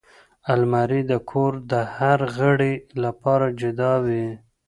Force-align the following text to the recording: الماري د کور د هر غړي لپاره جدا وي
الماري 0.53 1.01
د 1.11 1.13
کور 1.29 1.53
د 1.71 1.73
هر 1.95 2.19
غړي 2.37 2.73
لپاره 3.03 3.45
جدا 3.61 3.93
وي 4.05 4.25